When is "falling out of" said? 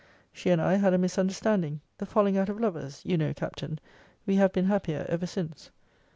2.07-2.59